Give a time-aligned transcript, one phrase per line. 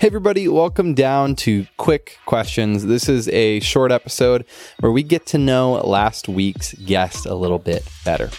[0.00, 2.86] Hey, everybody, welcome down to Quick Questions.
[2.86, 4.46] This is a short episode
[4.78, 8.30] where we get to know last week's guest a little bit better.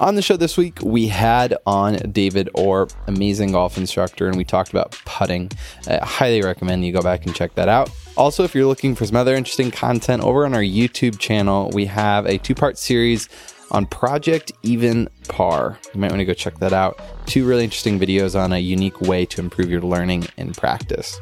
[0.00, 4.44] On the show this week, we had on David Orr, amazing golf instructor, and we
[4.44, 5.50] talked about putting.
[5.86, 7.90] I highly recommend you go back and check that out.
[8.16, 11.84] Also, if you're looking for some other interesting content over on our YouTube channel, we
[11.84, 13.28] have a two part series
[13.72, 15.78] on Project Even Par.
[15.92, 17.00] You might want to go check that out.
[17.26, 21.18] Two really interesting videos on a unique way to improve your learning and practice.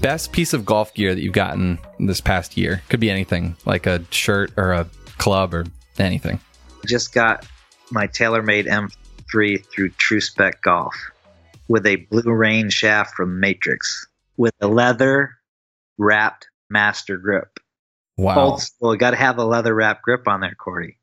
[0.00, 3.86] Best piece of golf gear that you've gotten this past year could be anything, like
[3.86, 4.86] a shirt or a
[5.18, 5.64] club or
[5.98, 6.38] anything.
[6.86, 7.46] Just got
[7.90, 10.94] my TaylorMade M3 through True Spec Golf
[11.68, 15.30] with a blue rain shaft from Matrix with a leather
[15.98, 17.58] wrapped master grip.
[18.16, 18.50] Wow.
[18.50, 18.96] Old school.
[18.96, 20.98] Got to have a leather wrap grip on there, Cordy.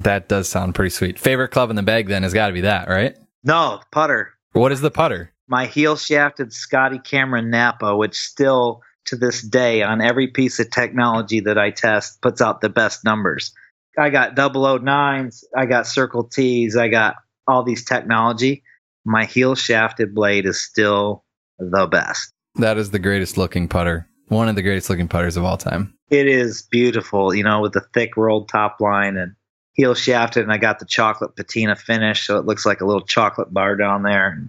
[0.00, 1.18] That does sound pretty sweet.
[1.18, 3.16] Favorite club in the bag then has got to be that, right?
[3.44, 4.34] No, putter.
[4.52, 5.32] What is the putter?
[5.48, 10.70] My heel shafted Scotty Cameron Napa, which still to this day on every piece of
[10.70, 13.52] technology that I test puts out the best numbers.
[13.98, 18.62] I got 009s, I got circle T's, I got all these technology.
[19.04, 21.24] My heel shafted blade is still
[21.58, 22.32] the best.
[22.56, 24.08] That is the greatest looking putter.
[24.30, 25.92] One of the greatest looking putters of all time.
[26.08, 29.34] It is beautiful, you know, with the thick rolled top line and
[29.72, 33.02] heel shafted, and I got the chocolate patina finish, so it looks like a little
[33.02, 34.48] chocolate bar down there.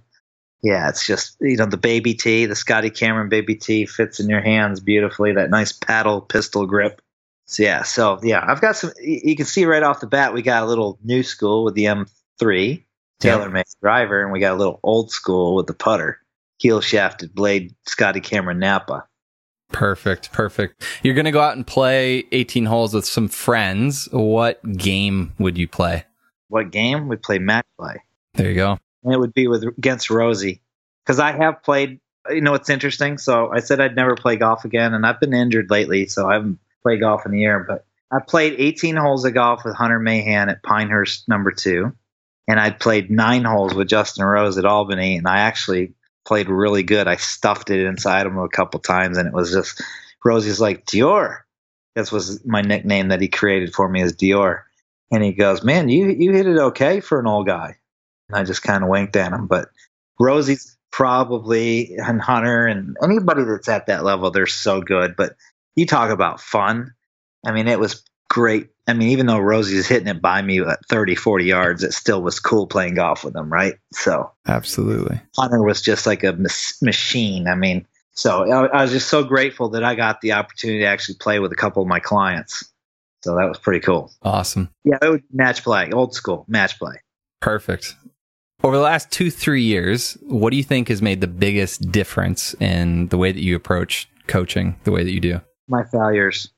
[0.62, 4.30] Yeah, it's just you know the baby tee, the Scotty Cameron baby tee fits in
[4.30, 5.34] your hands beautifully.
[5.34, 7.02] That nice paddle pistol grip.
[7.46, 8.92] So yeah, so yeah, I've got some.
[9.02, 11.86] You can see right off the bat, we got a little new school with the
[11.86, 12.84] M3
[13.20, 13.64] TaylorMade yeah.
[13.82, 16.20] driver, and we got a little old school with the putter,
[16.60, 19.08] heel shafted blade Scotty Cameron Napa.
[19.72, 20.84] Perfect, perfect.
[21.04, 24.08] You're going to go out and play 18 holes with some friends.
[24.12, 26.06] What game would you play?
[26.50, 27.08] What game?
[27.08, 28.04] We play match play.
[28.34, 28.78] There you go.
[29.04, 30.62] And it would be with against Rosie
[31.06, 32.00] because I have played.
[32.30, 33.18] You know, it's interesting.
[33.18, 36.34] So I said I'd never play golf again, and I've been injured lately, so I
[36.34, 37.66] haven't played golf in a year.
[37.68, 41.94] But I played 18 holes of golf with Hunter Mahan at Pinehurst number two,
[42.48, 45.94] and I played nine holes with Justin Rose at Albany, and I actually
[46.26, 47.08] played really good.
[47.08, 49.82] I stuffed it inside him a couple times, and it was just
[50.24, 51.40] Rosie's like Dior.
[51.96, 54.62] This was my nickname that he created for me as Dior.
[55.12, 57.76] And he goes, "Man, you you hit it okay for an old guy."
[58.30, 59.48] And I just kind of winked at him.
[59.48, 59.70] But
[60.20, 65.16] Rosie's probably and Hunter and anybody that's at that level, they're so good.
[65.16, 65.36] But
[65.76, 66.94] you talk about fun.
[67.46, 68.70] I mean, it was great.
[68.88, 72.22] I mean, even though Rosie's hitting it by me at 30, 40 yards, it still
[72.22, 73.76] was cool playing golf with him, right?
[73.92, 75.20] So, absolutely.
[75.38, 76.32] Hunter was just like a
[76.82, 77.48] machine.
[77.48, 80.86] I mean, so I, I was just so grateful that I got the opportunity to
[80.86, 82.72] actually play with a couple of my clients.
[83.22, 84.12] So that was pretty cool.
[84.24, 84.70] Awesome.
[84.86, 86.96] Yeah, it was match play, old school match play.
[87.42, 87.96] Perfect.
[88.64, 92.56] Over the last two, three years, what do you think has made the biggest difference
[92.62, 95.42] in the way that you approach coaching the way that you do?
[95.68, 96.50] My failures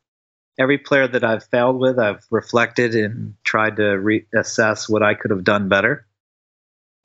[0.60, 5.32] every player that I've failed with, I've reflected and tried to reassess what I could
[5.32, 6.06] have done better.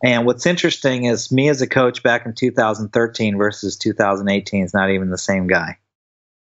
[0.04, 4.90] And what's interesting is me as a coach back in 2013 versus 2018 is not
[4.90, 5.78] even the same guy.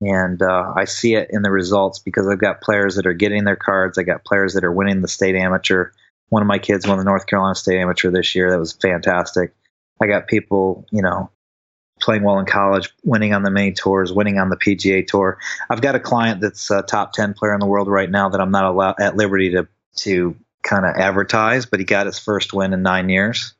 [0.00, 3.44] And uh, I see it in the results because I've got players that are getting
[3.44, 3.98] their cards.
[3.98, 5.90] I got players that are winning the state amateur.
[6.28, 8.50] One of my kids won the North Carolina State Amateur this year.
[8.50, 9.52] That was fantastic.
[10.00, 11.30] I got people, you know,
[12.00, 15.38] playing well in college, winning on the mini tours, winning on the PGA tour.
[15.68, 18.40] I've got a client that's a top 10 player in the world right now that
[18.40, 22.52] I'm not allowed, at liberty to, to kind of advertise, but he got his first
[22.52, 23.54] win in nine years.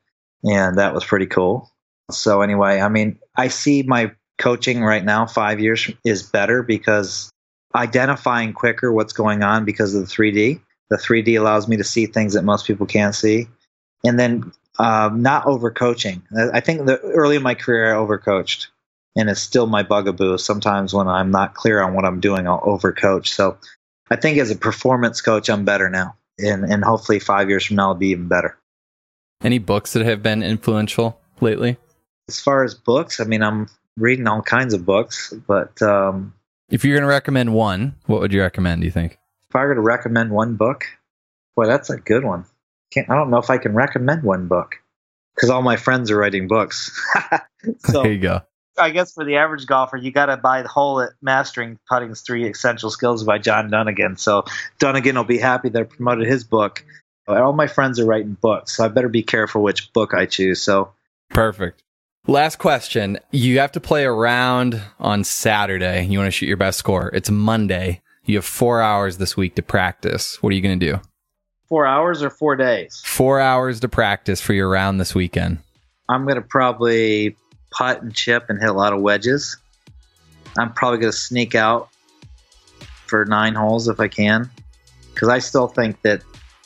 [0.44, 1.70] And that was pretty cool.
[2.10, 7.30] So, anyway, I mean, I see my coaching right now, five years is better because
[7.74, 10.60] identifying quicker what's going on because of the 3D.
[10.88, 13.48] The 3D allows me to see things that most people can't see.
[14.04, 16.22] And then um, not overcoaching.
[16.54, 18.68] I think that early in my career I overcoached,
[19.16, 20.38] and it's still my bugaboo.
[20.38, 23.28] Sometimes when I'm not clear on what I'm doing, I'll overcoach.
[23.28, 23.58] So
[24.10, 27.76] I think as a performance coach, I'm better now, and and hopefully five years from
[27.76, 28.58] now I'll be even better.
[29.42, 31.76] Any books that have been influential lately?
[32.28, 36.34] As far as books, I mean, I'm reading all kinds of books, but um,
[36.68, 38.82] if you're going to recommend one, what would you recommend?
[38.82, 39.18] Do you think?
[39.48, 40.84] If I were to recommend one book,
[41.56, 42.44] boy, that's a good one
[42.90, 44.76] can't, I don't know if I can recommend one book
[45.34, 46.90] because all my friends are writing books.
[47.78, 48.40] so there you go.
[48.78, 52.48] I guess for the average golfer, you got to buy the whole Mastering Putting's Three
[52.48, 54.18] Essential Skills by John Dunigan.
[54.18, 54.44] So
[54.78, 56.84] Dunigan will be happy that I promoted his book.
[57.28, 60.60] All my friends are writing books, so I better be careful which book I choose.
[60.62, 60.92] So
[61.28, 61.82] perfect.
[62.26, 63.18] Last question.
[63.30, 66.04] You have to play a round on Saturday.
[66.06, 67.10] You want to shoot your best score.
[67.14, 68.02] It's Monday.
[68.24, 70.42] You have four hours this week to practice.
[70.42, 71.00] What are you going to do?
[71.70, 73.00] Four hours or four days?
[73.06, 75.58] Four hours to practice for your round this weekend.
[76.08, 77.36] I'm going to probably
[77.70, 79.56] putt and chip and hit a lot of wedges.
[80.58, 81.88] I'm probably going to sneak out
[83.06, 84.50] for nine holes if I can,
[85.14, 86.22] because I still think that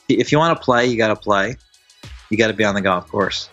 [0.09, 1.57] if you want to play, you got to play.
[2.31, 3.51] You got to be on the golf course.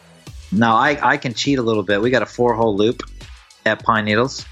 [0.54, 2.02] Now I, I can cheat a little bit.
[2.02, 3.04] We got a four hole loop
[3.66, 4.46] at Pine Needles,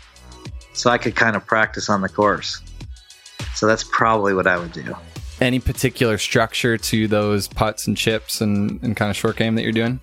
[0.74, 2.62] so I could kind of practice on the course.
[3.56, 4.96] So that's probably what I would do.
[5.42, 9.64] Any particular structure to those putts and chips and, and kind of short game that
[9.64, 10.00] you're doing?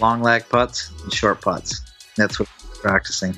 [0.00, 1.80] Long lag putts and short putts.
[2.16, 3.34] That's what I'm practicing.